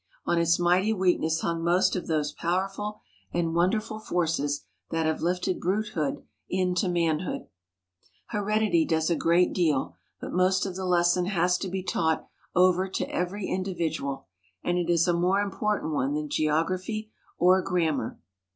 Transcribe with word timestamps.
On 0.25 0.39
its 0.39 0.57
mighty 0.57 0.93
weakness 0.93 1.41
hung 1.41 1.63
most 1.63 1.95
of 1.95 2.07
those 2.07 2.31
powerful 2.31 3.01
and 3.31 3.53
wonderful 3.53 3.99
forces 3.99 4.65
that 4.89 5.05
have 5.05 5.21
lifted 5.21 5.59
brutehood 5.61 6.23
into 6.49 6.89
manhood. 6.89 7.45
Heredity 8.29 8.83
does 8.83 9.11
a 9.11 9.15
great 9.15 9.53
deal, 9.53 9.97
but 10.19 10.33
most 10.33 10.65
of 10.65 10.75
the 10.75 10.85
lesson 10.87 11.25
has 11.25 11.55
to 11.59 11.67
be 11.69 11.83
taught 11.83 12.27
over 12.55 12.87
to 12.89 13.07
every 13.11 13.47
individual, 13.47 14.25
and 14.63 14.79
it 14.79 14.89
is 14.89 15.07
a 15.07 15.13
more 15.13 15.39
important 15.39 15.93
one 15.93 16.15
than 16.15 16.29
geography 16.31 17.11
or 17.37 17.61
grammar. 17.61 18.17